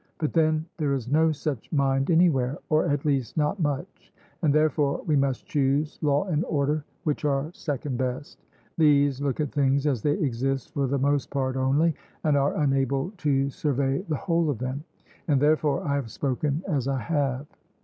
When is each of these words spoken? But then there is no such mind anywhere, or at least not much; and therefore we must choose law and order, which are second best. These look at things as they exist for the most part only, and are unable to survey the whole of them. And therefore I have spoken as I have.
But 0.17 0.33
then 0.33 0.65
there 0.77 0.93
is 0.95 1.07
no 1.07 1.31
such 1.31 1.71
mind 1.71 2.09
anywhere, 2.09 2.57
or 2.69 2.87
at 2.89 3.05
least 3.05 3.37
not 3.37 3.59
much; 3.59 4.11
and 4.41 4.51
therefore 4.51 5.03
we 5.05 5.15
must 5.15 5.45
choose 5.45 5.99
law 6.01 6.23
and 6.23 6.43
order, 6.45 6.83
which 7.03 7.23
are 7.23 7.51
second 7.53 7.99
best. 7.99 8.43
These 8.79 9.21
look 9.21 9.39
at 9.39 9.51
things 9.51 9.85
as 9.85 10.01
they 10.01 10.13
exist 10.17 10.73
for 10.73 10.87
the 10.87 10.97
most 10.97 11.29
part 11.29 11.55
only, 11.55 11.93
and 12.23 12.35
are 12.35 12.57
unable 12.57 13.11
to 13.17 13.51
survey 13.51 13.99
the 14.09 14.17
whole 14.17 14.49
of 14.49 14.57
them. 14.57 14.83
And 15.27 15.39
therefore 15.39 15.83
I 15.87 15.93
have 15.97 16.09
spoken 16.09 16.63
as 16.67 16.87
I 16.87 16.97
have. 16.97 17.45